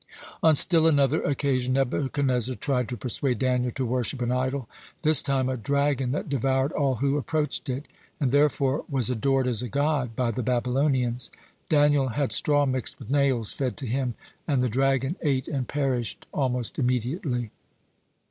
[0.39, 4.67] (111) On still another occasion Nebuchadnezzar tried to persuade Daniel to worship an idol,
[5.03, 7.87] this time a dragon that devoured all who approached it,
[8.19, 11.29] and therefore was adored as a god by the Babylonians.
[11.69, 14.15] Daniel had straw mixed with nails fed to him,
[14.47, 17.51] and the dragon ate and perished almost immediately.